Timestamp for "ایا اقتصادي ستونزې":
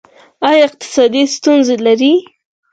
0.47-1.75